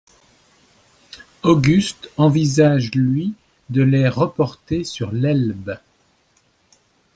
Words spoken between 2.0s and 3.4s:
envisage lui